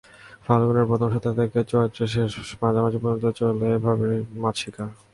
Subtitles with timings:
[0.45, 2.29] ফাল্গুনের প্রথম সপ্তাহ থেকে চৈত্রের
[2.61, 4.07] মাঝামাঝি পর্যন্ত চলে এভাবে
[4.41, 4.89] মাছ শিকার।